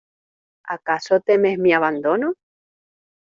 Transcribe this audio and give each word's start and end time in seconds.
¿acaso 0.75 1.19
temes 1.27 1.57
mi 1.59 1.71
abandono? 1.73 2.27